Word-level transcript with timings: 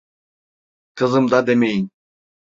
Kızım 0.95 1.31
da 1.31 1.47
demeyin… 1.47 1.91